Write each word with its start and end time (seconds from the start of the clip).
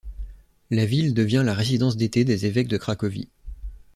La 0.71 0.83
ville 0.87 1.13
devient 1.13 1.43
la 1.45 1.53
résidence 1.53 1.95
d’été 1.95 2.25
des 2.25 2.47
évêques 2.47 2.67
de 2.69 2.77
Cracovie. 2.77 3.29